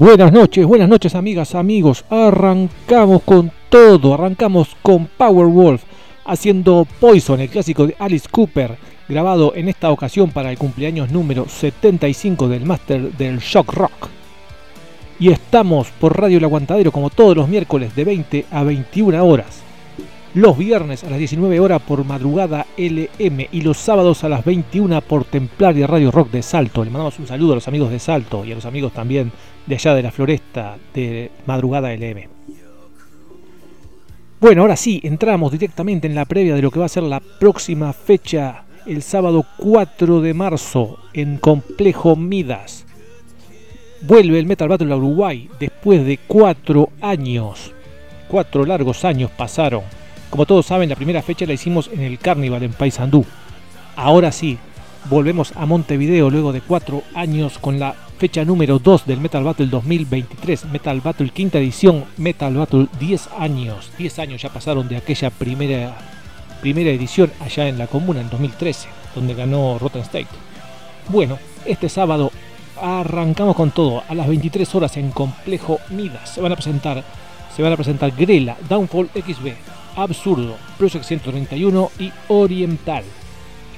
Buenas 0.00 0.32
noches, 0.32 0.64
buenas 0.64 0.88
noches 0.88 1.14
amigas, 1.14 1.54
amigos. 1.54 2.06
Arrancamos 2.08 3.20
con 3.22 3.52
todo, 3.68 4.14
arrancamos 4.14 4.74
con 4.80 5.04
Powerwolf 5.04 5.82
haciendo 6.24 6.86
Poison, 6.98 7.38
el 7.38 7.50
clásico 7.50 7.86
de 7.86 7.96
Alice 7.98 8.26
Cooper, 8.30 8.78
grabado 9.10 9.54
en 9.54 9.68
esta 9.68 9.90
ocasión 9.90 10.30
para 10.30 10.50
el 10.50 10.56
cumpleaños 10.56 11.10
número 11.10 11.46
75 11.46 12.48
del 12.48 12.64
Master 12.64 13.12
del 13.12 13.40
shock 13.40 13.74
rock. 13.74 14.08
Y 15.18 15.32
estamos 15.32 15.88
por 16.00 16.18
Radio 16.18 16.38
El 16.38 16.44
Aguantadero 16.44 16.92
como 16.92 17.10
todos 17.10 17.36
los 17.36 17.50
miércoles 17.50 17.94
de 17.94 18.04
20 18.04 18.46
a 18.50 18.62
21 18.62 19.22
horas 19.22 19.62
los 20.34 20.56
viernes 20.56 21.02
a 21.02 21.10
las 21.10 21.18
19 21.18 21.58
horas 21.58 21.82
por 21.82 22.04
madrugada 22.04 22.66
LM 22.76 23.48
y 23.50 23.62
los 23.62 23.78
sábados 23.78 24.22
a 24.22 24.28
las 24.28 24.44
21 24.44 25.00
por 25.02 25.24
Templaria 25.24 25.88
Radio 25.88 26.12
Rock 26.12 26.30
de 26.30 26.42
Salto. 26.42 26.84
Le 26.84 26.90
mandamos 26.90 27.18
un 27.18 27.26
saludo 27.26 27.52
a 27.52 27.54
los 27.56 27.66
amigos 27.66 27.90
de 27.90 27.98
Salto 27.98 28.44
y 28.44 28.52
a 28.52 28.54
los 28.54 28.64
amigos 28.64 28.92
también 28.92 29.32
de 29.66 29.74
allá 29.74 29.94
de 29.94 30.02
la 30.02 30.12
floresta 30.12 30.76
de 30.94 31.32
madrugada 31.46 31.92
LM. 31.92 32.28
Bueno, 34.40 34.62
ahora 34.62 34.76
sí, 34.76 35.00
entramos 35.02 35.52
directamente 35.52 36.06
en 36.06 36.14
la 36.14 36.24
previa 36.24 36.54
de 36.54 36.62
lo 36.62 36.70
que 36.70 36.78
va 36.78 36.86
a 36.86 36.90
ser 36.90 37.02
la 37.02 37.20
próxima 37.20 37.92
fecha, 37.92 38.64
el 38.86 39.02
sábado 39.02 39.44
4 39.58 40.20
de 40.20 40.32
marzo, 40.32 40.98
en 41.12 41.38
Complejo 41.38 42.14
Midas. 42.14 42.86
Vuelve 44.02 44.38
el 44.38 44.46
Metal 44.46 44.68
Battle 44.68 44.92
a 44.92 44.96
Uruguay 44.96 45.50
después 45.58 46.06
de 46.06 46.18
cuatro 46.26 46.88
años. 47.02 47.72
Cuatro 48.28 48.64
largos 48.64 49.04
años 49.04 49.30
pasaron. 49.36 49.82
Como 50.30 50.46
todos 50.46 50.66
saben, 50.66 50.88
la 50.88 50.96
primera 50.96 51.22
fecha 51.22 51.44
la 51.44 51.54
hicimos 51.54 51.90
en 51.92 52.00
el 52.00 52.18
Carnival 52.18 52.62
en 52.62 52.72
Paysandú. 52.72 53.26
Ahora 53.96 54.30
sí, 54.30 54.58
volvemos 55.08 55.52
a 55.56 55.66
Montevideo 55.66 56.30
luego 56.30 56.52
de 56.52 56.60
cuatro 56.60 57.02
años 57.14 57.58
con 57.58 57.80
la 57.80 57.94
fecha 58.18 58.44
número 58.44 58.78
2 58.78 59.06
del 59.06 59.18
Metal 59.18 59.42
Battle 59.42 59.66
2023, 59.66 60.66
Metal 60.66 61.00
Battle 61.00 61.30
quinta 61.30 61.58
edición, 61.58 62.04
Metal 62.16 62.54
Battle 62.54 62.86
10 63.00 63.28
años, 63.38 63.90
10 63.98 64.18
años 64.20 64.42
ya 64.42 64.50
pasaron 64.50 64.88
de 64.88 64.98
aquella 64.98 65.30
primera, 65.30 65.96
primera 66.60 66.90
edición 66.90 67.32
allá 67.40 67.66
en 67.66 67.78
la 67.78 67.88
comuna 67.88 68.20
en 68.20 68.30
2013, 68.30 68.88
donde 69.16 69.34
ganó 69.34 69.78
Rotten 69.78 70.02
State. 70.02 70.28
Bueno, 71.08 71.38
este 71.64 71.88
sábado 71.88 72.30
arrancamos 72.80 73.56
con 73.56 73.72
todo, 73.72 74.04
a 74.08 74.14
las 74.14 74.28
23 74.28 74.74
horas 74.76 74.96
en 74.96 75.10
Complejo 75.10 75.80
Midas 75.90 76.30
se 76.34 76.40
van 76.40 76.52
a 76.52 76.56
presentar, 76.56 77.02
se 77.54 77.62
van 77.62 77.72
a 77.72 77.76
presentar 77.76 78.12
Grela, 78.12 78.56
Downfall 78.68 79.10
XB, 79.12 79.79
Absurdo, 80.02 80.56
Project 80.78 81.04
131 81.04 81.90
y 81.98 82.12
Oriental 82.28 83.04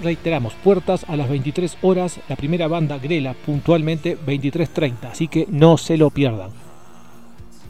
reiteramos, 0.03 0.53
puertas 0.55 1.05
a 1.09 1.17
las 1.17 1.29
23 1.29 1.79
horas, 1.83 2.21
la 2.29 2.37
primera 2.37 2.69
banda 2.69 2.99
Grela 2.99 3.35
puntualmente 3.35 4.19
23.30, 4.19 5.11
así 5.11 5.29
que 5.29 5.47
no 5.49 5.79
se 5.79 5.97
lo 5.97 6.11
pierdan. 6.11 6.51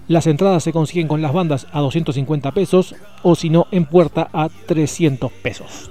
Las 0.08 0.26
entradas 0.26 0.64
se 0.64 0.72
consiguen 0.72 1.08
con 1.08 1.22
las 1.22 1.32
bandas 1.32 1.66
a 1.72 1.81
250 1.81 2.50
pesos 2.52 2.94
o 3.22 3.34
si 3.37 3.50
no 3.50 3.66
en 3.70 3.87
puerta 3.87 4.28
a 4.32 4.49
300 4.49 5.31
pesos. 5.31 5.90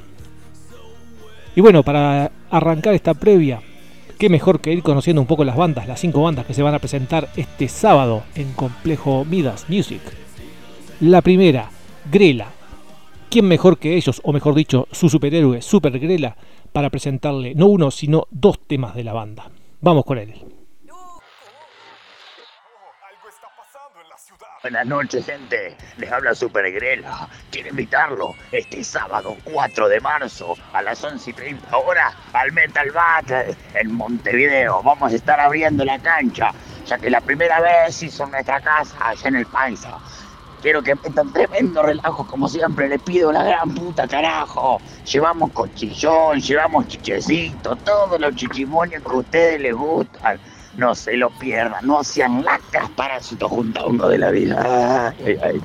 Y 1.56 1.62
bueno, 1.62 1.84
para 1.84 2.32
arrancar 2.50 2.94
esta 2.94 3.14
previa, 3.14 3.62
qué 4.18 4.30
mejor 4.30 4.60
que 4.60 4.74
ir 4.74 4.84
conociendo 4.84 5.22
un 5.22 5.28
poco 5.28 5.44
las 5.44 5.56
bandas, 5.56 5.88
las 5.88 6.00
cinco 6.00 6.22
bandas 6.24 6.46
que 6.46 6.54
se 6.54 6.62
van 6.62 6.76
a 6.76 6.80
presentar 6.80 7.30
este 7.36 7.68
sábado 7.68 8.24
en 8.36 8.52
Complejo 8.54 9.26
Midas 9.26 9.66
Music. 9.70 10.02
La 11.00 11.22
primera, 11.22 11.70
Grela, 12.12 12.52
¿Quién 13.30 13.48
mejor 13.48 13.80
que 13.80 13.96
ellos, 13.96 14.20
o 14.26 14.34
mejor 14.34 14.54
dicho, 14.54 14.90
su 14.92 15.08
superhéroe, 15.08 15.62
Super 15.62 15.98
Grela, 15.98 16.36
para 16.74 16.90
presentarle 16.90 17.56
no 17.56 17.68
uno, 17.68 17.90
sino 17.90 18.28
dos 18.30 18.60
temas 18.68 18.94
de 18.94 19.06
la 19.06 19.14
banda? 19.14 19.50
Vamos 19.80 20.04
con 20.04 20.18
él. 20.18 20.34
Buenas 24.62 24.86
noches, 24.86 25.26
gente. 25.26 25.78
Les 25.98 26.12
habla 26.12 26.36
Super 26.36 26.70
Grela. 26.74 27.30
Quiero 27.50 27.70
invitarlo 27.70 28.36
este 28.52 28.84
sábado 28.84 29.38
4 29.46 29.88
de 29.88 30.02
marzo 30.02 30.56
a 30.74 30.82
las 30.82 31.02
11 31.02 31.30
y 31.30 31.34
30 31.34 31.78
horas 31.78 32.14
al 32.34 32.52
Metal 32.52 32.92
Battle 32.92 33.56
en 33.74 33.94
Montevideo. 33.94 34.84
Vamos 34.84 35.14
a 35.14 35.16
estar 35.16 35.40
abriendo 35.40 35.86
la 35.86 35.98
cancha, 35.98 36.52
ya 36.86 36.98
que 36.98 37.10
la 37.10 37.22
primera 37.22 37.62
vez 37.62 38.04
hizo 38.04 38.26
nuestra 38.26 38.60
casa 38.60 38.98
allá 39.00 39.30
en 39.30 39.36
el 39.38 39.46
Paisa. 39.46 39.98
Quiero 40.62 40.84
que 40.84 40.94
metan 40.94 41.34
tremendo 41.34 41.82
relajo, 41.82 42.28
como 42.28 42.48
siempre 42.48 42.88
le 42.88 43.00
pido 43.00 43.32
la 43.32 43.44
gran 43.44 43.74
puta 43.74 44.08
carajo. 44.08 44.80
Llevamos 45.12 45.52
cochillón, 45.54 46.40
llevamos 46.40 46.88
chichecito, 46.88 47.76
todos 47.78 48.20
los 48.20 48.36
chichimonios 48.36 49.02
que 49.02 49.10
a 49.10 49.16
ustedes 49.16 49.62
les 49.62 49.74
gustan. 49.74 50.40
No 50.78 50.94
se 50.94 51.18
lo 51.18 51.32
pierdan, 51.32 51.86
no 51.86 52.04
sean 52.04 52.44
lacras 52.44 52.90
parásitos 52.92 53.50
junto 53.50 54.08
de 54.08 54.18
la 54.20 54.30
vida. 54.30 55.14
Ay, 55.26 55.38
ay. 55.42 55.62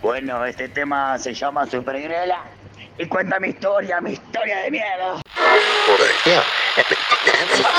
Bueno, 0.00 0.44
este 0.44 0.68
tema 0.68 1.18
se 1.18 1.34
llama 1.34 1.66
Supergrela 1.66 2.44
y 2.98 3.06
cuenta 3.06 3.38
mi 3.38 3.48
historia, 3.48 4.00
mi 4.00 4.12
historia 4.12 4.58
de 4.58 4.70
miedo. 4.70 5.20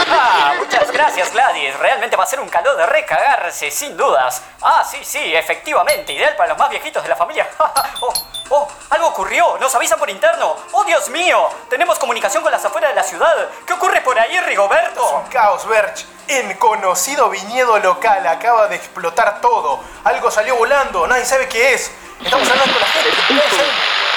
Ah, 0.10 0.54
muchas 0.57 0.92
gracias 0.92 1.31
Gladys, 1.33 1.77
realmente 1.77 2.16
va 2.16 2.24
a 2.24 2.27
ser 2.27 2.39
un 2.39 2.50
calor 2.50 2.77
de 2.77 2.86
recagarse, 2.86 3.69
sin 3.69 3.95
dudas. 3.98 4.42
Ah, 4.62 4.83
sí, 4.89 4.98
sí, 5.04 5.36
efectivamente, 5.36 6.13
ideal 6.13 6.36
para 6.36 6.50
los 6.50 6.57
más 6.57 6.69
viejitos 6.69 7.04
de 7.04 7.10
la 7.10 7.16
familia. 7.16 7.48
oh, 8.01 8.13
oh, 8.50 8.68
algo 8.89 9.07
ocurrió, 9.07 9.57
nos 9.60 9.74
avisan 9.75 10.00
por 10.00 10.10
interno. 10.10 10.56
Oh, 10.71 10.83
Dios 10.86 11.10
mío, 11.10 11.50
tenemos 11.69 12.00
comunicación 12.00 12.42
con 12.42 12.51
las 12.51 12.63
afueras 12.63 12.92
de 12.92 12.95
la 12.95 13.04
ciudad. 13.04 13.50
¿Qué 13.68 13.74
ocurre 13.74 14.01
por 14.01 14.18
ahí, 14.18 14.39
Rigoberto? 14.39 15.06
Es 15.06 15.25
un 15.25 15.31
caos, 15.31 15.68
Berch. 15.68 16.06
En 16.27 16.54
conocido 16.56 17.30
viñedo 17.30 17.77
local 17.80 18.25
acaba 18.25 18.68
de 18.68 18.75
explotar 18.75 19.42
todo. 19.42 19.83
Algo 20.04 20.31
salió 20.31 20.56
volando, 20.56 21.07
nadie 21.07 21.25
sabe 21.25 21.48
qué 21.50 21.74
es. 21.74 21.92
Estamos 22.24 22.50
hablando 22.50 22.74
con 22.74 22.81
la 22.81 22.88
gente. 22.88 24.08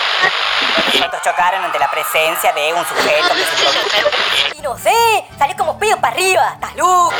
Los 1.12 1.22
chocaron 1.22 1.64
ante 1.64 1.78
la 1.78 1.90
presencia 1.90 2.52
de 2.52 2.72
un 2.72 2.84
sujeto 2.86 3.34
que 3.34 3.44
se 3.44 4.58
Y 4.58 4.62
no 4.62 4.76
sé, 4.78 5.24
salió 5.38 5.56
como 5.56 5.78
pedo 5.78 5.96
para 5.98 6.14
arriba. 6.14 6.52
¡Estás 6.54 6.74
loco! 6.76 7.12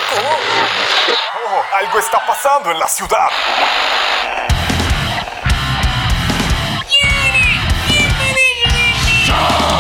Oh, 1.47 1.77
algo 1.77 1.99
está 1.99 2.25
pasando 2.27 2.71
en 2.71 2.79
la 2.79 2.89
ciudad. 2.89 3.29
lucha 9.33 9.72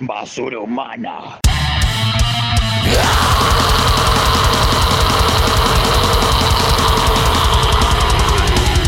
Basura 0.00 0.58
humana. 0.58 1.40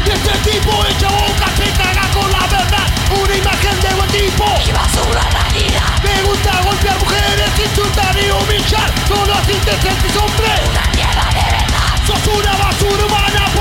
Este 0.05 0.51
tipo 0.51 0.85
echa 0.85 1.09
boca, 1.09 1.47
se 1.57 1.63
cachetara 1.63 2.03
con 2.13 2.31
la 2.31 2.47
verdad. 2.47 2.87
Una 3.23 3.35
imagen 3.35 3.81
de 3.81 3.95
buen 3.95 4.11
tipo. 4.11 4.45
¡Qué 4.67 4.73
basura 4.75 5.23
la 5.33 6.03
Me 6.03 6.23
gusta 6.29 6.63
golpear 6.63 6.99
mujeres, 6.99 7.51
insultar 7.59 8.15
y 8.19 8.31
humillar. 8.31 8.93
Solo 9.09 9.33
así 9.33 9.55
te 9.65 9.73
sentís 9.81 10.15
hombre. 10.15 10.53
Una 10.71 10.87
mierda 10.95 11.29
de 11.31 11.51
verdad. 11.57 12.07
Sos 12.07 12.27
una 12.35 12.53
basura 12.53 13.07
humana. 13.07 13.58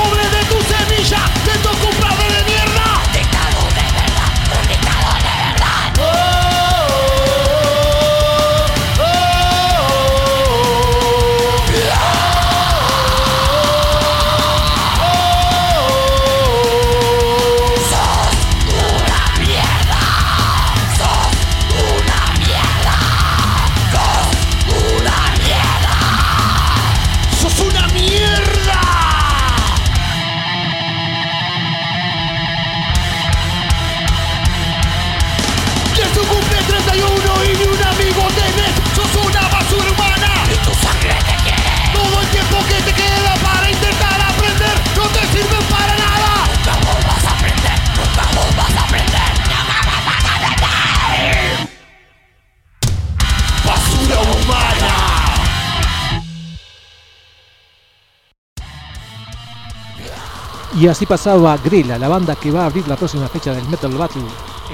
Y 60.79 60.87
así 60.87 61.05
pasaba 61.05 61.57
Grela, 61.57 61.97
la 61.97 62.07
banda 62.07 62.35
que 62.35 62.51
va 62.51 62.63
a 62.63 62.65
abrir 62.67 62.87
la 62.87 62.95
próxima 62.95 63.27
fecha 63.27 63.51
del 63.53 63.67
Metal 63.67 63.91
Battle 63.91 64.21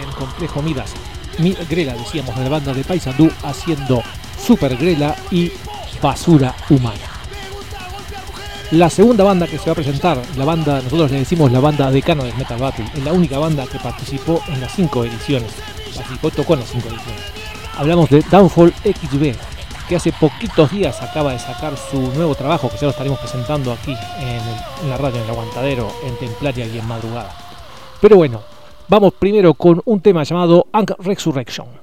en 0.02 0.12
Complejo 0.14 0.62
Midas. 0.62 0.92
Mi- 1.40 1.56
Grela, 1.70 1.94
decíamos, 1.94 2.36
de 2.36 2.44
la 2.44 2.50
banda 2.50 2.74
de 2.74 2.84
Paysandú, 2.84 3.32
haciendo 3.44 4.04
Super 4.46 4.76
Grela 4.76 5.16
y 5.32 5.52
Basura 6.02 6.54
Humana. 6.70 7.00
La 8.72 8.90
segunda 8.90 9.24
banda 9.24 9.46
que 9.48 9.58
se 9.60 9.66
va 9.68 9.74
a 9.74 9.76
presentar, 9.76 10.22
la 10.36 10.46
banda, 10.46 10.82
nosotros 10.82 11.12
le 11.12 11.20
decimos 11.20 11.52
la 11.52 11.60
banda 11.60 11.92
decano 11.92 12.24
del 12.24 12.36
Metal 12.36 12.60
Battle, 12.60 12.86
es 12.94 13.04
la 13.04 13.14
única 13.14 13.38
banda 13.38 13.66
que 13.68 13.78
participó 13.80 14.42
en 14.48 14.60
las 14.62 14.74
cinco 14.76 15.06
ediciones. 15.06 15.52
Participó, 15.96 16.32
tocó 16.32 16.56
en 16.56 16.62
las 16.62 16.70
cinco 16.70 16.88
ediciones. 16.90 17.22
Hablamos 17.78 18.10
de 18.10 18.22
Downfall 18.30 18.74
XB, 18.84 19.36
que 19.88 19.96
hace 19.96 20.12
poquitos 20.14 20.72
días 20.72 21.02
acaba 21.02 21.34
de 21.34 21.40
sacar 21.40 21.76
su 21.78 22.00
nuevo 22.14 22.36
trabajo, 22.36 22.70
que 22.70 22.78
ya 22.78 22.84
lo 22.84 22.92
estaremos 22.92 23.20
presentando 23.20 23.72
aquí 23.72 23.96
en, 24.20 24.90
la 24.90 24.98
radio, 24.98 25.18
en 25.18 25.24
el 25.24 25.30
aguantadero, 25.30 25.92
en 26.06 26.16
Templaria 26.18 26.66
y 26.66 26.80
en 26.80 26.88
Madrugada. 26.88 27.32
Pero 28.02 28.18
bueno, 28.18 28.42
vamos 28.88 29.14
primero 29.14 29.54
con 29.54 29.82
un 29.86 30.02
tema 30.02 30.24
llamado 30.24 30.68
Ankh 30.72 30.92
Resurrection. 31.00 31.83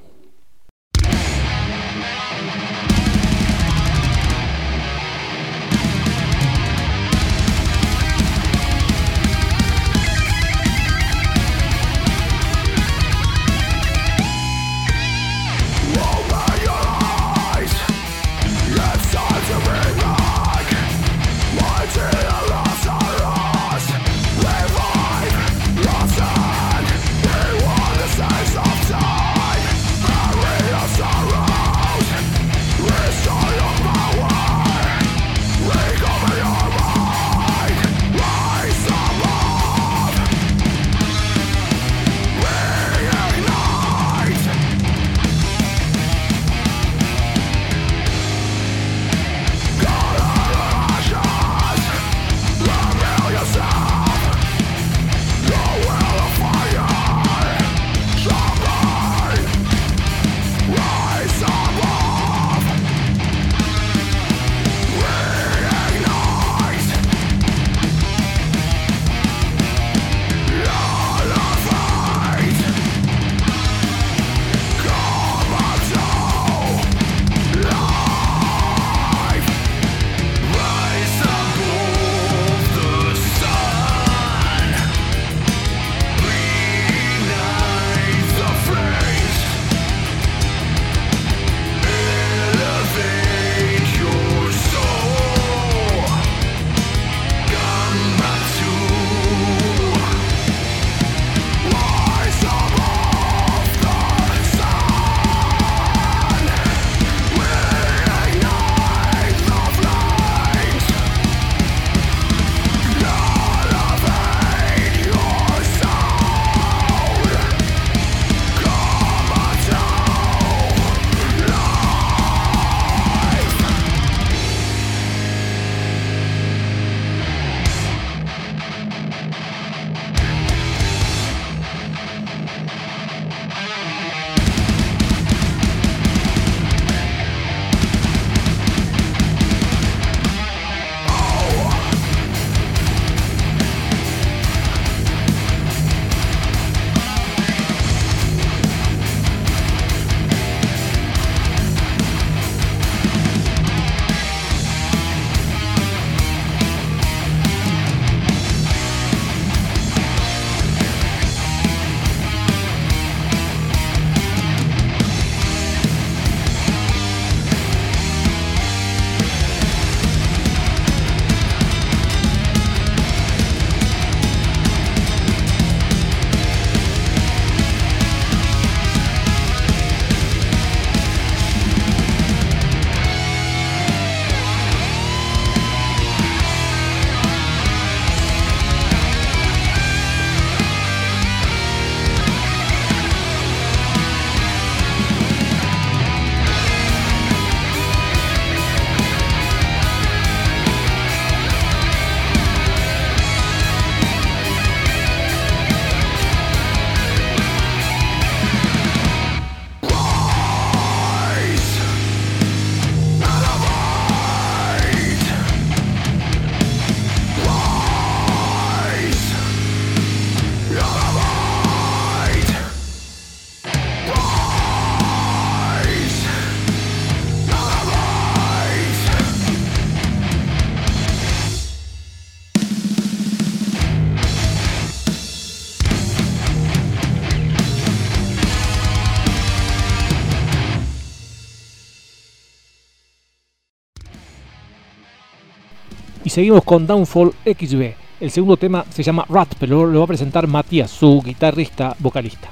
Seguimos 246.31 246.63
con 246.63 246.87
Downfall 246.87 247.35
XB. 247.45 247.93
El 248.21 248.31
segundo 248.31 248.57
tema 248.57 248.85
se 248.89 249.03
llama 249.03 249.27
Rat, 249.29 249.55
pero 249.59 249.85
lo 249.85 249.99
va 249.99 250.05
a 250.05 250.07
presentar 250.07 250.47
Matías, 250.47 250.89
su 250.89 251.21
guitarrista 251.21 251.97
vocalista. 251.99 252.49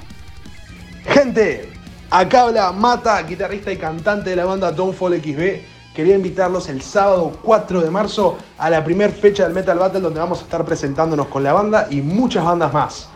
Gente, 1.05 1.69
acá 2.09 2.41
habla 2.41 2.73
Mata, 2.73 3.21
guitarrista 3.23 3.71
y 3.71 3.77
cantante 3.77 4.31
de 4.31 4.35
la 4.35 4.43
banda 4.43 4.73
Downfall 4.73 5.21
XB. 5.21 5.95
Quería 5.95 6.15
invitarlos 6.17 6.67
el 6.67 6.81
sábado 6.81 7.31
4 7.41 7.79
de 7.79 7.89
marzo 7.89 8.37
a 8.57 8.69
la 8.69 8.83
primera 8.83 9.13
fecha 9.13 9.45
del 9.45 9.53
Metal 9.53 9.79
Battle 9.79 10.01
donde 10.01 10.19
vamos 10.19 10.39
a 10.39 10.43
estar 10.43 10.65
presentándonos 10.65 11.27
con 11.27 11.41
la 11.41 11.53
banda 11.53 11.87
y 11.89 12.01
muchas 12.01 12.43
bandas 12.43 12.73
más. 12.73 13.09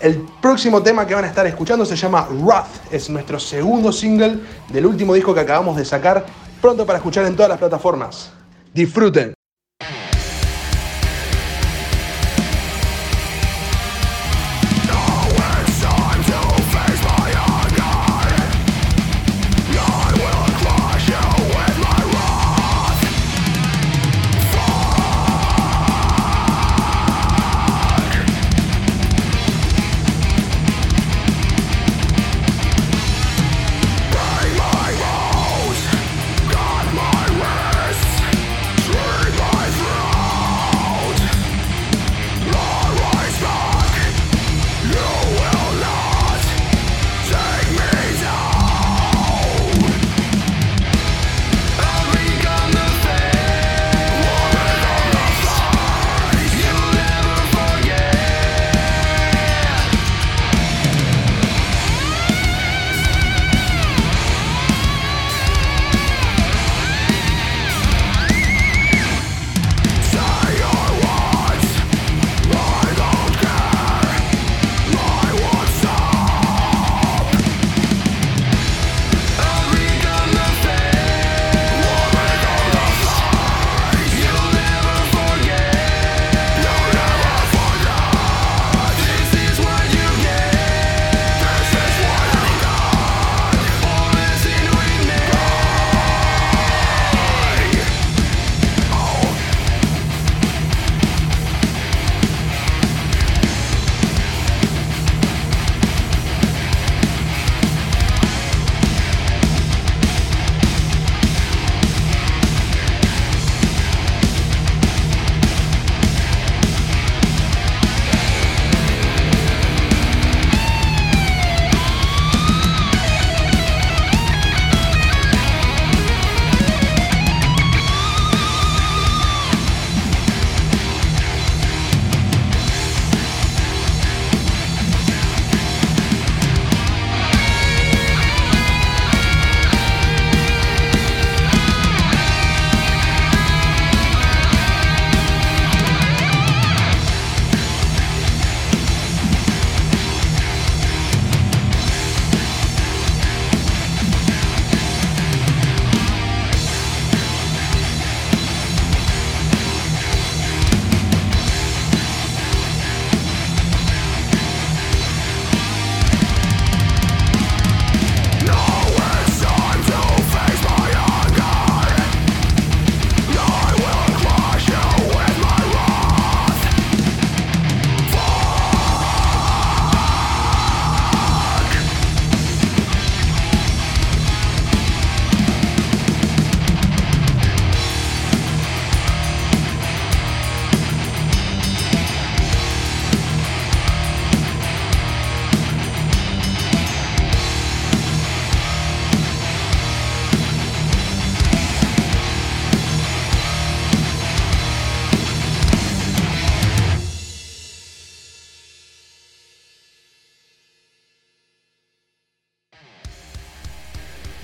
El 0.00 0.26
próximo 0.42 0.82
tema 0.82 1.06
que 1.06 1.14
van 1.14 1.24
a 1.24 1.28
estar 1.28 1.46
escuchando 1.46 1.86
se 1.86 1.96
llama 1.96 2.28
Wrath, 2.30 2.92
es 2.92 3.08
nuestro 3.08 3.40
segundo 3.40 3.90
single 3.90 4.38
del 4.68 4.84
último 4.84 5.14
disco 5.14 5.32
que 5.32 5.40
acabamos 5.40 5.78
de 5.78 5.86
sacar, 5.86 6.26
pronto 6.60 6.84
para 6.84 6.98
escuchar 6.98 7.24
en 7.24 7.34
todas 7.34 7.48
las 7.48 7.58
plataformas. 7.58 8.32
Disfruten. 8.74 9.32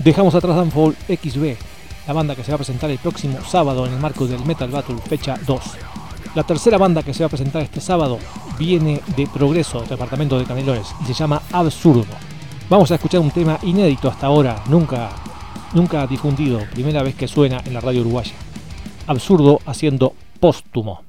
Dejamos 0.07 0.37
atrás 0.37 0.55
Downfall 0.55 0.95
XB, 1.09 1.57
la 2.07 2.13
banda 2.13 2.37
que 2.37 2.45
se 2.45 2.53
va 2.53 2.55
a 2.55 2.59
presentar 2.59 2.89
el 2.89 2.99
próximo 2.99 3.39
sábado 3.45 3.85
en 3.87 3.95
el 3.95 3.99
marco 3.99 4.25
del 4.29 4.45
Metal 4.45 4.71
Battle 4.71 4.99
fecha 4.99 5.37
2. 5.45 5.61
La 6.37 6.45
tercera 6.45 6.79
banda 6.79 7.03
que 7.03 7.13
se 7.13 7.25
va 7.25 7.27
a 7.27 7.31
presentar 7.31 7.63
este 7.63 7.81
sábado 7.81 8.21
viene 8.57 9.01
de 9.17 9.27
Progreso, 9.27 9.81
departamento 9.81 10.39
de 10.39 10.45
Canelones, 10.45 10.95
y 11.03 11.07
se 11.07 11.13
llama 11.13 11.43
Absurdo. 11.51 12.07
Vamos 12.71 12.93
a 12.93 12.95
escuchar 12.95 13.19
un 13.19 13.33
tema 13.33 13.59
inédito 13.65 14.09
hasta 14.09 14.29
ahora, 14.29 14.63
nunca, 14.69 15.11
nunca 15.75 16.07
difundido, 16.07 16.61
primera 16.73 17.03
vez 17.03 17.17
que 17.17 17.27
suena 17.27 17.61
en 17.65 17.75
la 17.75 17.81
radio 17.81 18.03
uruguaya. 18.03 18.35
Absurdo 19.09 19.59
haciendo 19.67 20.13
póstumo. 20.39 21.06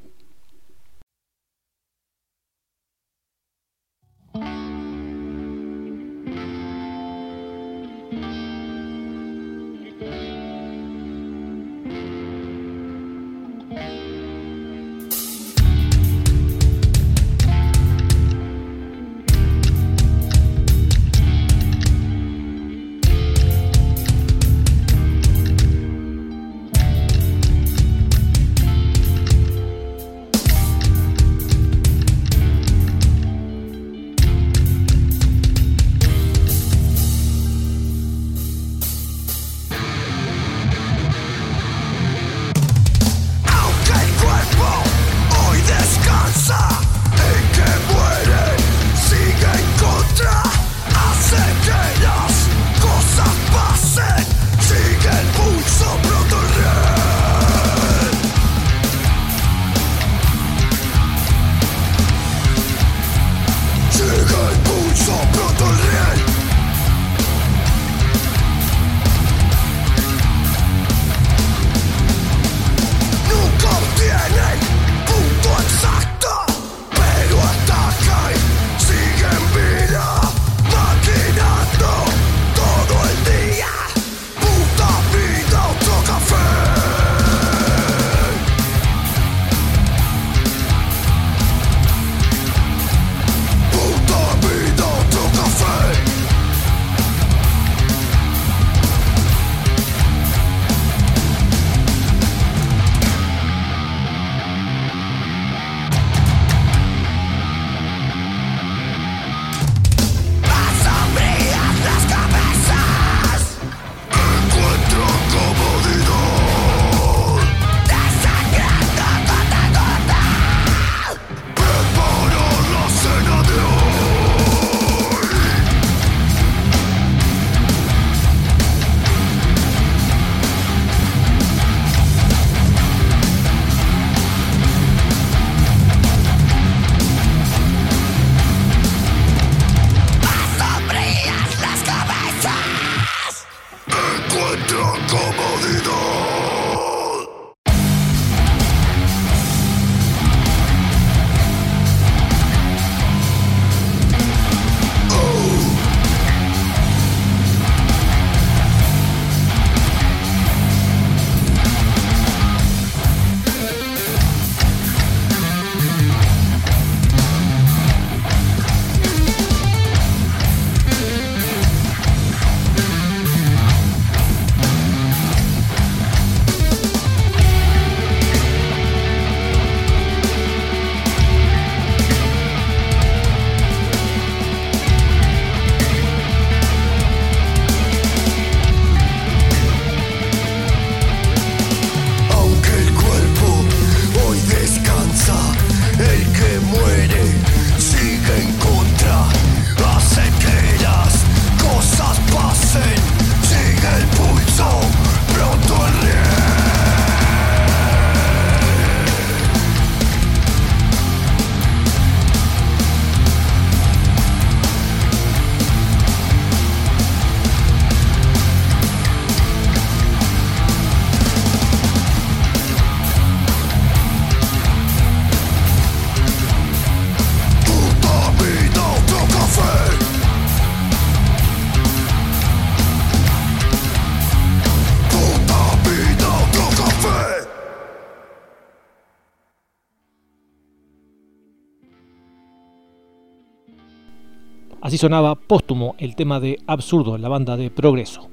Sonaba 244.97 245.35
póstumo 245.35 245.95
el 245.97 246.15
tema 246.15 246.39
de 246.39 246.59
Absurdo, 246.67 247.17
la 247.17 247.29
banda 247.29 247.57
de 247.57 247.69
Progreso. 247.69 248.29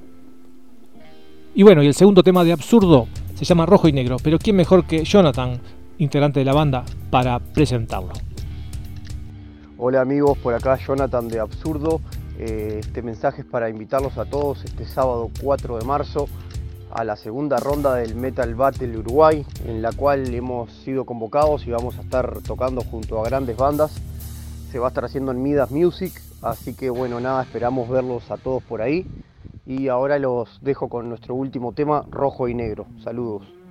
Y 1.53 1.63
bueno, 1.63 1.83
y 1.83 1.87
el 1.87 1.93
segundo 1.93 2.23
tema 2.23 2.43
de 2.43 2.53
Absurdo 2.53 3.07
se 3.35 3.45
llama 3.45 3.65
Rojo 3.65 3.87
y 3.87 3.93
Negro, 3.93 4.17
pero 4.23 4.39
¿quién 4.39 4.55
mejor 4.55 4.85
que 4.85 5.03
Jonathan, 5.03 5.59
integrante 5.97 6.39
de 6.39 6.45
la 6.45 6.53
banda, 6.53 6.83
para 7.09 7.39
presentarlo? 7.39 8.13
Hola 9.77 10.01
amigos, 10.01 10.37
por 10.37 10.53
acá 10.53 10.77
Jonathan 10.77 11.27
de 11.27 11.39
Absurdo. 11.39 12.01
Eh, 12.39 12.77
este 12.79 13.01
mensaje 13.01 13.41
es 13.41 13.47
para 13.47 13.69
invitarlos 13.69 14.17
a 14.17 14.25
todos 14.25 14.65
este 14.65 14.85
sábado 14.85 15.29
4 15.41 15.77
de 15.77 15.85
marzo 15.85 16.27
a 16.91 17.03
la 17.03 17.17
segunda 17.17 17.57
ronda 17.57 17.95
del 17.95 18.15
Metal 18.15 18.55
Battle 18.55 18.97
Uruguay, 18.97 19.45
en 19.65 19.81
la 19.81 19.91
cual 19.91 20.33
hemos 20.33 20.71
sido 20.71 21.05
convocados 21.05 21.67
y 21.67 21.71
vamos 21.71 21.97
a 21.97 22.01
estar 22.01 22.41
tocando 22.41 22.81
junto 22.81 23.19
a 23.19 23.25
grandes 23.25 23.57
bandas. 23.57 24.01
Se 24.71 24.79
va 24.79 24.87
a 24.87 24.89
estar 24.89 25.03
haciendo 25.03 25.31
en 25.31 25.43
Midas 25.43 25.71
Music, 25.71 26.13
así 26.45 26.73
que 26.73 26.89
bueno, 26.89 27.19
nada, 27.19 27.43
esperamos 27.43 27.89
verlos 27.89 28.29
a 28.31 28.37
todos 28.37 28.63
por 28.63 28.81
ahí. 28.81 29.05
Y 29.65 29.87
ahora 29.87 30.19
los 30.19 30.59
dejo 30.61 30.89
con 30.89 31.09
nuestro 31.09 31.33
último 31.35 31.73
tema, 31.73 32.05
Rojo 32.09 32.47
y 32.47 32.53
Negro. 32.53 32.85
Saludos. 33.03 33.64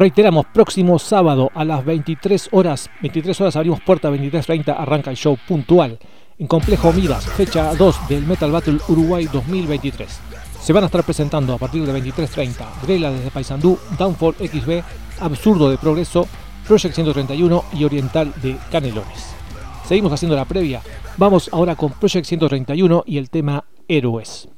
Reiteramos, 0.00 0.46
próximo 0.46 0.98
sábado 0.98 1.50
a 1.54 1.62
las 1.62 1.84
23 1.84 2.48
horas, 2.52 2.88
23 3.02 3.38
horas 3.42 3.56
abrimos 3.56 3.82
puerta, 3.82 4.10
23.30 4.10 4.74
arranca 4.78 5.10
el 5.10 5.16
show 5.18 5.36
puntual 5.46 5.98
en 6.38 6.46
Complejo 6.46 6.90
Midas, 6.94 7.26
fecha 7.26 7.74
2 7.74 8.08
del 8.08 8.24
Metal 8.24 8.50
Battle 8.50 8.78
Uruguay 8.88 9.28
2023. 9.30 10.08
Se 10.58 10.72
van 10.72 10.84
a 10.84 10.86
estar 10.86 11.04
presentando 11.04 11.52
a 11.52 11.58
partir 11.58 11.84
de 11.84 11.92
23.30 11.92 12.80
Grela 12.82 13.10
desde 13.10 13.30
Paysandú, 13.30 13.78
Downfall 13.98 14.36
XB, 14.36 14.82
Absurdo 15.20 15.68
de 15.68 15.76
Progreso, 15.76 16.26
Project 16.66 16.94
131 16.94 17.64
y 17.74 17.84
Oriental 17.84 18.32
de 18.40 18.56
Canelones. 18.72 19.34
Seguimos 19.84 20.14
haciendo 20.14 20.34
la 20.34 20.46
previa. 20.46 20.80
Vamos 21.18 21.50
ahora 21.52 21.76
con 21.76 21.92
Project 21.92 22.24
131 22.24 23.04
y 23.06 23.18
el 23.18 23.28
tema 23.28 23.64
Héroes. 23.86 24.48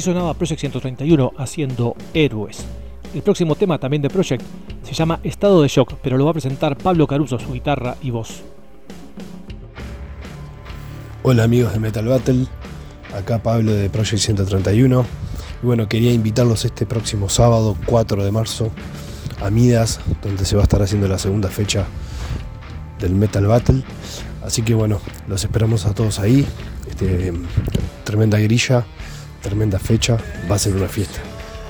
Sonaba 0.00 0.34
Project 0.34 0.60
131 0.60 1.32
haciendo 1.36 1.94
Héroes. 2.14 2.64
El 3.14 3.22
próximo 3.22 3.54
tema 3.54 3.78
también 3.78 4.02
de 4.02 4.10
Project 4.10 4.42
se 4.82 4.94
llama 4.94 5.20
Estado 5.24 5.62
de 5.62 5.68
Shock, 5.68 5.94
pero 6.02 6.16
lo 6.16 6.24
va 6.24 6.30
a 6.30 6.34
presentar 6.34 6.76
Pablo 6.76 7.06
Caruso, 7.06 7.38
su 7.38 7.52
guitarra 7.52 7.96
y 8.02 8.10
voz. 8.10 8.42
Hola 11.22 11.44
amigos 11.44 11.72
de 11.72 11.80
Metal 11.80 12.06
Battle, 12.06 12.46
acá 13.14 13.42
Pablo 13.42 13.72
de 13.72 13.90
Project 13.90 14.22
131. 14.22 15.04
Y 15.62 15.66
bueno, 15.66 15.88
quería 15.88 16.12
invitarlos 16.12 16.64
este 16.64 16.86
próximo 16.86 17.28
sábado 17.28 17.76
4 17.86 18.24
de 18.24 18.32
marzo 18.32 18.70
a 19.42 19.50
Midas, 19.50 20.00
donde 20.22 20.44
se 20.44 20.56
va 20.56 20.62
a 20.62 20.64
estar 20.64 20.80
haciendo 20.82 21.08
la 21.08 21.18
segunda 21.18 21.48
fecha 21.48 21.84
del 22.98 23.14
Metal 23.14 23.46
Battle. 23.46 23.82
Así 24.44 24.62
que 24.62 24.74
bueno, 24.74 25.00
los 25.28 25.44
esperamos 25.44 25.84
a 25.84 25.94
todos 25.94 26.18
ahí. 26.18 26.46
Este, 26.88 27.32
tremenda 28.04 28.38
grilla, 28.38 28.84
tremenda 29.42 29.78
fecha, 29.78 30.18
va 30.50 30.56
a 30.56 30.58
ser 30.58 30.74
una 30.74 30.88
fiesta. 30.88 31.20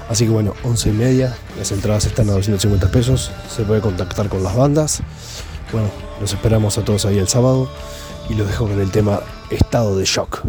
Así 0.09 0.25
que 0.25 0.31
bueno, 0.31 0.55
11 0.65 0.89
y 0.89 0.93
media, 0.93 1.37
las 1.57 1.71
entradas 1.71 2.05
están 2.05 2.29
a 2.31 2.33
250 2.33 2.91
pesos, 2.91 3.31
se 3.49 3.63
puede 3.63 3.81
contactar 3.81 4.29
con 4.29 4.43
las 4.43 4.57
bandas. 4.57 5.03
Bueno, 5.73 5.89
los 6.21 6.33
esperamos 6.33 6.79
a 6.79 6.85
todos 6.85 7.07
ahí 7.07 7.19
el 7.19 7.29
sábado 7.29 7.71
y 8.29 8.35
los 8.35 8.49
dejo 8.49 8.67
con 8.67 8.81
el 8.81 8.91
tema 8.91 9.21
Estado 9.51 9.97
de 9.97 10.05
Shock. 10.05 10.43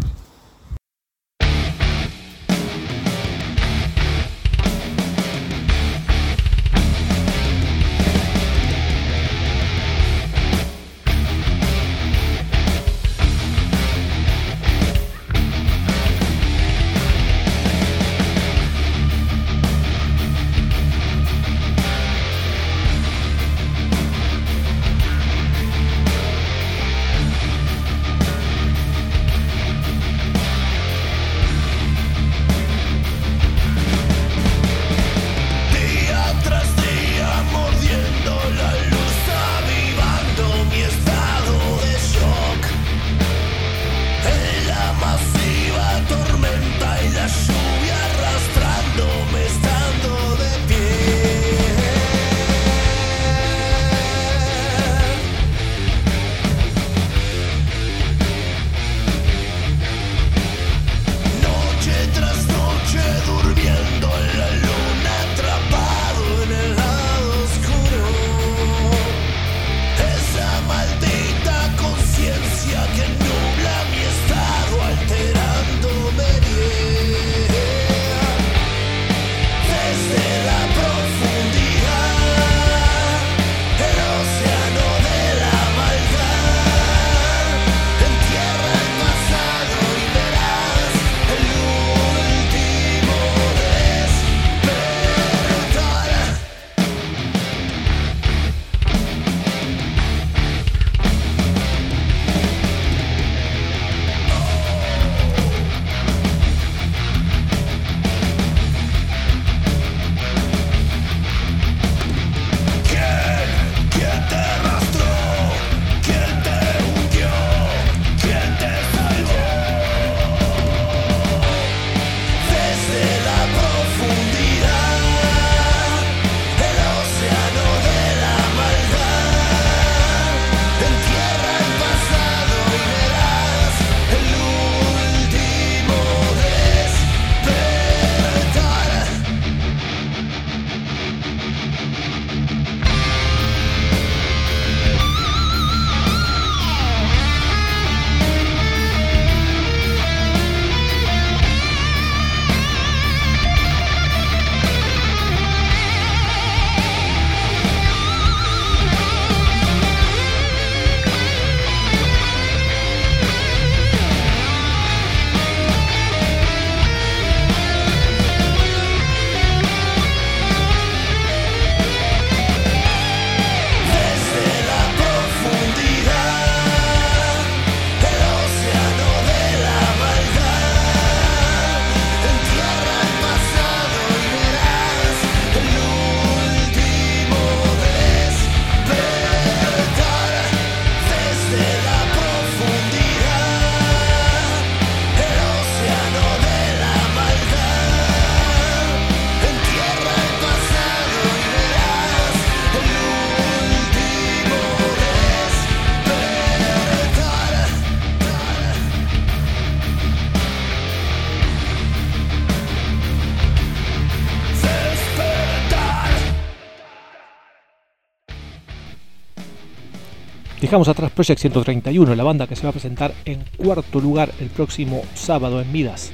Dejamos 220.62 220.86
atrás 220.86 221.10
Project 221.10 221.40
131, 221.40 222.14
la 222.14 222.22
banda 222.22 222.46
que 222.46 222.54
se 222.54 222.62
va 222.62 222.68
a 222.68 222.72
presentar 222.72 223.12
en 223.24 223.42
cuarto 223.56 223.98
lugar 223.98 224.30
el 224.38 224.46
próximo 224.46 225.02
sábado 225.12 225.60
en 225.60 225.72
Midas. 225.72 226.12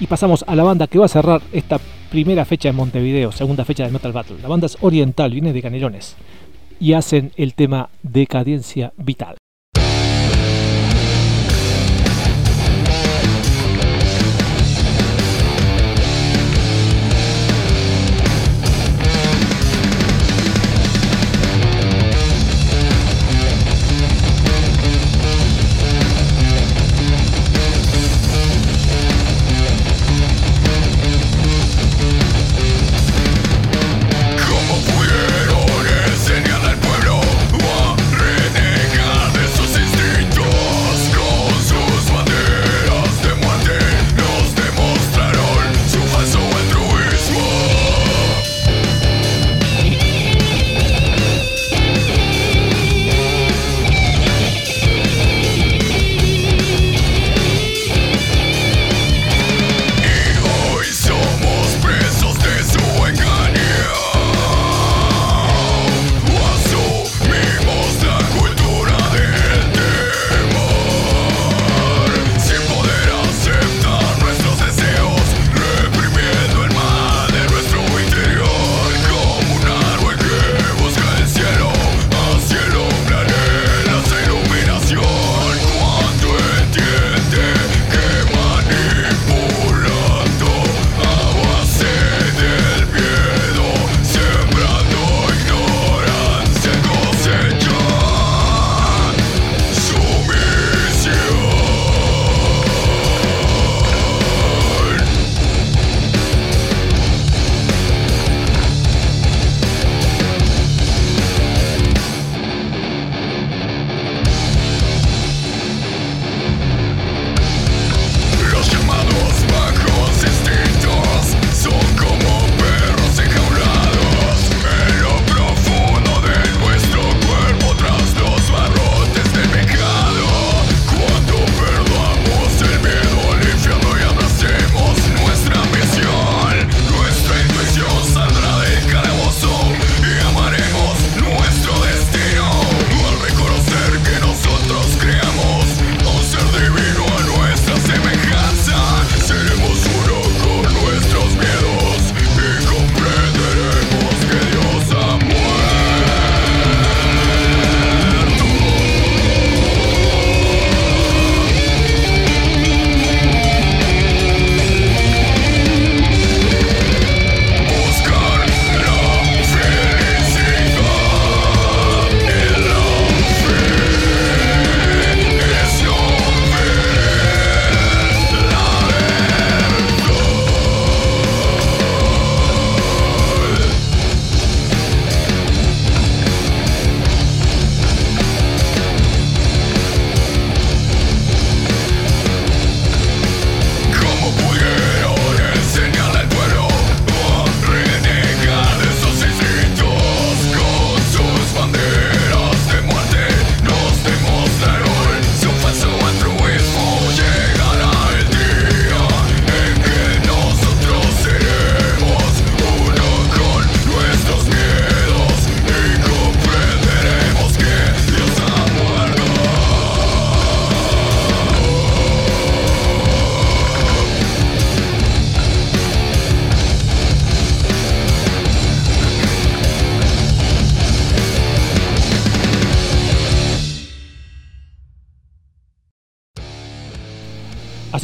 Y 0.00 0.08
pasamos 0.08 0.44
a 0.48 0.56
la 0.56 0.64
banda 0.64 0.88
que 0.88 0.98
va 0.98 1.04
a 1.04 1.08
cerrar 1.08 1.40
esta 1.52 1.78
primera 2.10 2.44
fecha 2.44 2.68
en 2.68 2.74
Montevideo, 2.74 3.30
segunda 3.30 3.64
fecha 3.64 3.84
del 3.84 3.92
Metal 3.92 4.10
Battle. 4.10 4.38
La 4.42 4.48
banda 4.48 4.66
es 4.66 4.76
oriental, 4.80 5.30
viene 5.30 5.52
de 5.52 5.62
Canelones. 5.62 6.16
Y 6.80 6.94
hacen 6.94 7.30
el 7.36 7.54
tema 7.54 7.88
Decadencia 8.02 8.92
Vital. 8.96 9.36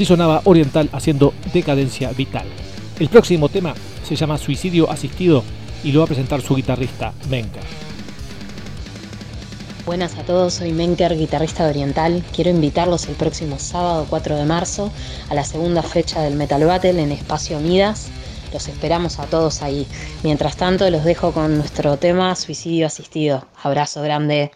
Así 0.03 0.09
sonaba 0.09 0.42
Oriental 0.46 0.88
haciendo 0.90 1.32
Decadencia 1.55 2.11
Vital. 2.11 2.44
El 2.98 3.09
próximo 3.09 3.48
tema 3.48 3.72
se 4.03 4.16
llama 4.16 4.36
Suicidio 4.36 4.90
Asistido 4.90 5.44
y 5.84 5.92
lo 5.92 6.00
va 6.00 6.07
a 6.07 6.09
presentar 6.09 6.42
su 6.42 6.57
guitarrista 6.57 7.12
Menker. 7.30 7.62
Buenas 9.86 10.18
a 10.18 10.24
todos, 10.24 10.55
soy 10.55 10.72
Menker, 10.72 11.16
guitarrista 11.16 11.62
de 11.62 11.70
Oriental. 11.70 12.24
Quiero 12.34 12.50
invitarlos 12.50 13.07
el 13.07 13.14
próximo 13.14 13.61
sábado 13.61 14.05
4 14.11 14.34
de 14.38 14.44
marzo 14.44 14.90
a 15.30 15.36
la 15.36 15.44
segunda 15.44 15.84
fecha 15.84 16.20
del 16.20 16.34
Metal 16.34 16.64
Battle 16.64 17.00
en 17.00 17.12
Espacio 17.12 17.61
Midas. 17.61 18.09
Los 18.53 18.66
esperamos 18.66 19.20
a 19.20 19.26
todos 19.26 19.62
ahí. 19.62 19.86
Mientras 20.24 20.57
tanto, 20.57 20.90
los 20.90 21.05
dejo 21.05 21.30
con 21.30 21.59
nuestro 21.59 21.96
tema 21.96 22.34
Suicidio 22.34 22.88
Asistido. 22.88 23.46
Abrazo 23.62 24.03
grande. 24.03 24.50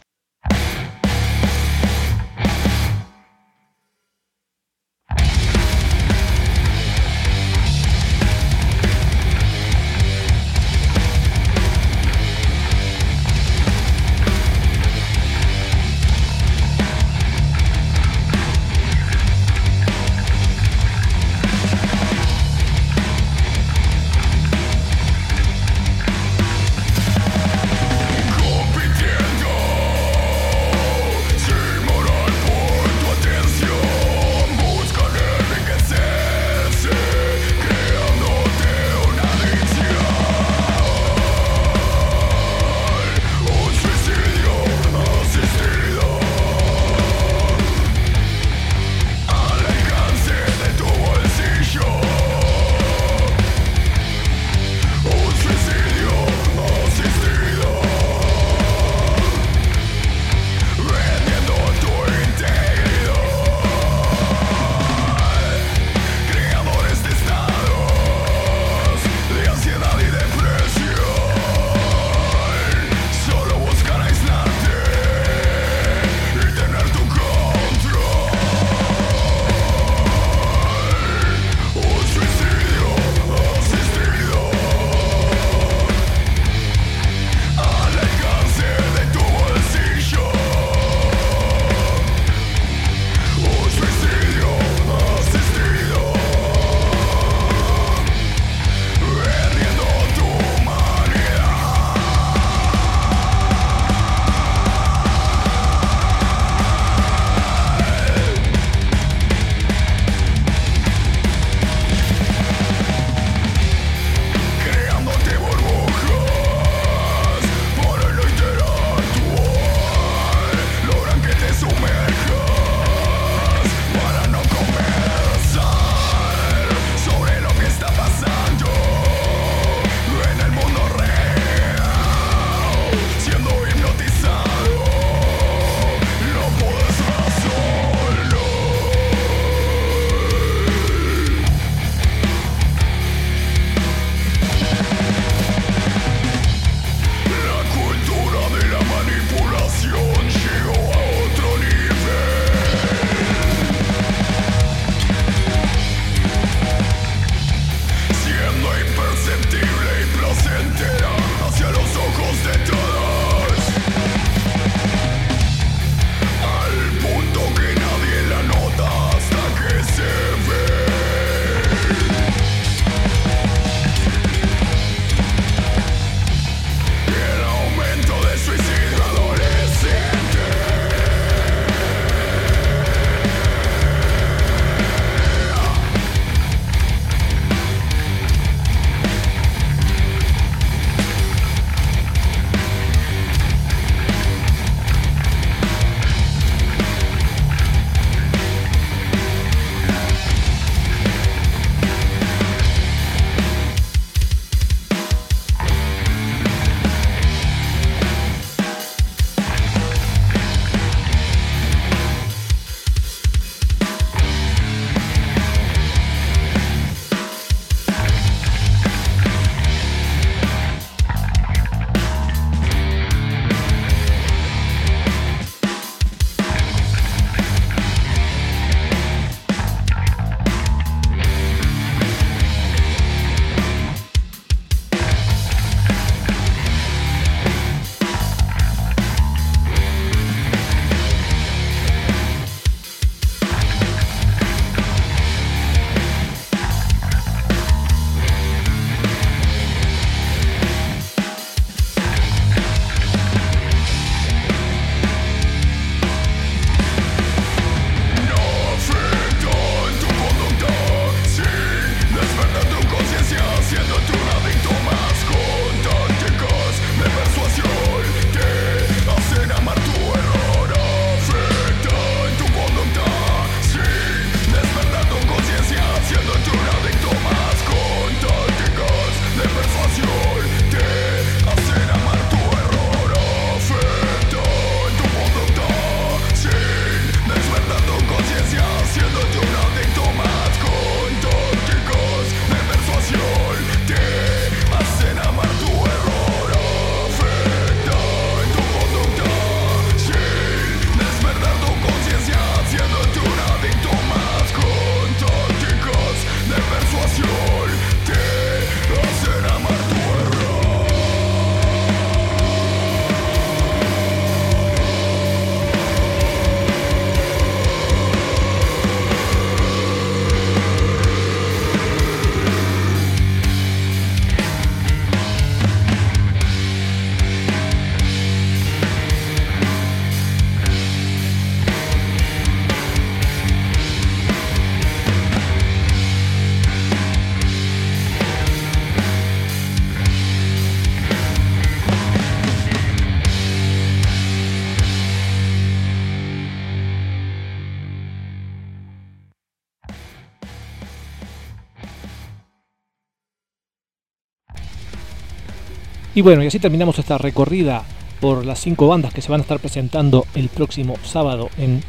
Y 356.17 356.23
bueno, 356.23 356.43
y 356.43 356.47
así 356.47 356.59
terminamos 356.59 356.99
esta 356.99 357.19
recorrida 357.19 357.83
por 358.23 358.47
las 358.47 358.61
cinco 358.61 358.89
bandas 358.89 359.13
que 359.13 359.21
se 359.21 359.31
van 359.31 359.41
a 359.41 359.43
estar 359.43 359.59
presentando 359.59 360.27
el 360.35 360.49
próximo 360.49 360.95
sábado 361.05 361.51
en 361.59 361.83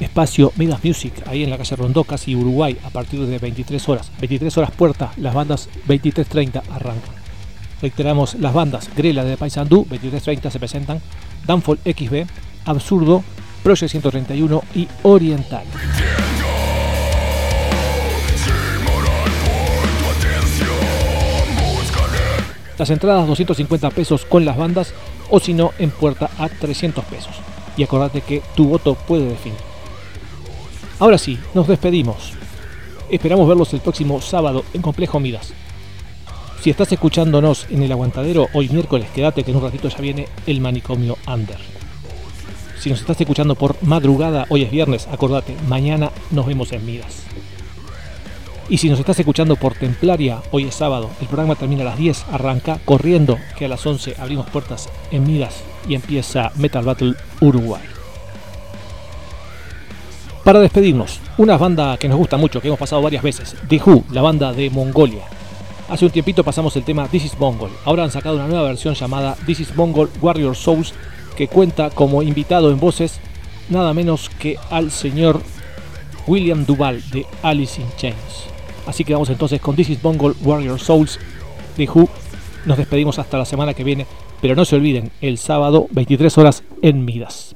espacio 0.00 0.50
Midas 0.56 0.82
Music, 0.82 1.12
ahí 1.26 1.44
en 1.44 1.50
la 1.50 1.58
calle 1.58 1.76
Rondó, 1.76 2.02
casi 2.04 2.34
Uruguay, 2.34 2.78
a 2.84 2.88
partir 2.88 3.20
de 3.20 3.38
23 3.38 3.86
horas. 3.90 4.10
23 4.18 4.56
horas 4.56 4.70
puerta, 4.70 5.12
las 5.18 5.34
bandas 5.34 5.68
23.30 5.88 6.62
arrancan. 6.70 7.14
Reiteramos 7.82 8.36
las 8.36 8.54
bandas 8.54 8.88
Grela 8.96 9.24
de 9.24 9.36
Paysandú, 9.36 9.86
23.30 9.90 10.50
se 10.50 10.58
presentan, 10.58 11.02
Danfall 11.46 11.78
XB, 11.84 12.24
Absurdo, 12.64 13.22
Project 13.62 13.90
131 13.90 14.62
y 14.74 14.88
Oriental. 15.02 15.64
Las 22.78 22.90
entradas 22.90 23.26
250 23.26 23.90
pesos 23.90 24.24
con 24.24 24.44
las 24.44 24.56
bandas 24.56 24.92
o 25.30 25.40
si 25.40 25.54
no 25.54 25.72
en 25.78 25.90
puerta 25.90 26.30
a 26.38 26.48
300 26.48 27.04
pesos. 27.04 27.34
Y 27.76 27.82
acordate 27.82 28.20
que 28.20 28.42
tu 28.54 28.68
voto 28.68 28.94
puede 28.94 29.28
definir. 29.28 29.58
Ahora 30.98 31.18
sí, 31.18 31.38
nos 31.54 31.68
despedimos. 31.68 32.32
Esperamos 33.10 33.48
verlos 33.48 33.72
el 33.74 33.80
próximo 33.80 34.20
sábado 34.20 34.64
en 34.72 34.82
Complejo 34.82 35.20
Midas. 35.20 35.52
Si 36.60 36.70
estás 36.70 36.90
escuchándonos 36.90 37.66
en 37.70 37.82
el 37.82 37.92
aguantadero 37.92 38.48
hoy 38.52 38.68
miércoles, 38.68 39.08
quédate 39.14 39.44
que 39.44 39.52
en 39.52 39.58
un 39.58 39.62
ratito 39.62 39.88
ya 39.88 39.98
viene 39.98 40.26
el 40.46 40.60
manicomio 40.60 41.16
Under. 41.26 41.58
Si 42.80 42.90
nos 42.90 43.00
estás 43.00 43.20
escuchando 43.20 43.54
por 43.54 43.76
madrugada, 43.82 44.46
hoy 44.48 44.62
es 44.62 44.70
viernes, 44.70 45.06
acordate, 45.10 45.56
mañana 45.68 46.10
nos 46.30 46.46
vemos 46.46 46.72
en 46.72 46.84
Midas. 46.84 47.22
Y 48.68 48.78
si 48.78 48.90
nos 48.90 48.98
estás 48.98 49.16
escuchando 49.20 49.54
por 49.54 49.74
Templaria, 49.74 50.42
hoy 50.50 50.64
es 50.64 50.74
sábado, 50.74 51.08
el 51.20 51.28
programa 51.28 51.54
termina 51.54 51.82
a 51.82 51.86
las 51.86 51.98
10, 51.98 52.26
arranca 52.32 52.80
corriendo, 52.84 53.38
que 53.56 53.66
a 53.66 53.68
las 53.68 53.86
11 53.86 54.16
abrimos 54.18 54.50
puertas 54.50 54.88
en 55.12 55.24
Midas 55.24 55.62
y 55.88 55.94
empieza 55.94 56.50
Metal 56.56 56.84
Battle 56.84 57.14
Uruguay. 57.40 57.82
Para 60.42 60.58
despedirnos, 60.58 61.20
una 61.38 61.56
banda 61.56 61.96
que 61.96 62.08
nos 62.08 62.18
gusta 62.18 62.36
mucho, 62.36 62.60
que 62.60 62.66
hemos 62.66 62.80
pasado 62.80 63.02
varias 63.02 63.22
veces, 63.22 63.54
The 63.68 63.80
Who, 63.86 64.04
la 64.10 64.22
banda 64.22 64.52
de 64.52 64.68
Mongolia. 64.68 65.22
Hace 65.88 66.06
un 66.06 66.10
tiempito 66.10 66.42
pasamos 66.42 66.74
el 66.74 66.82
tema 66.82 67.06
This 67.06 67.26
is 67.26 67.38
Mongol. 67.38 67.70
Ahora 67.84 68.02
han 68.02 68.10
sacado 68.10 68.34
una 68.34 68.48
nueva 68.48 68.66
versión 68.66 68.94
llamada 68.94 69.36
This 69.46 69.60
is 69.60 69.76
Mongol 69.76 70.10
Warrior 70.20 70.56
Souls, 70.56 70.92
que 71.36 71.46
cuenta 71.46 71.90
como 71.90 72.20
invitado 72.20 72.72
en 72.72 72.80
voces 72.80 73.20
nada 73.68 73.94
menos 73.94 74.28
que 74.28 74.58
al 74.70 74.90
señor 74.90 75.40
William 76.26 76.66
Duval 76.66 77.08
de 77.10 77.26
Alice 77.44 77.80
in 77.80 77.86
Chains. 77.96 78.55
Así 78.86 79.04
que 79.04 79.12
vamos 79.12 79.30
entonces 79.30 79.60
con 79.60 79.76
This 79.76 79.90
is 79.90 80.04
Mongol 80.04 80.36
Warrior 80.42 80.78
Souls 80.78 81.18
de 81.76 81.88
Who. 81.88 82.08
Nos 82.64 82.78
despedimos 82.78 83.18
hasta 83.18 83.38
la 83.38 83.44
semana 83.44 83.74
que 83.74 83.84
viene, 83.84 84.06
pero 84.40 84.54
no 84.54 84.64
se 84.64 84.76
olviden, 84.76 85.10
el 85.20 85.38
sábado 85.38 85.88
23 85.90 86.38
horas 86.38 86.62
en 86.82 87.04
Midas. 87.04 87.55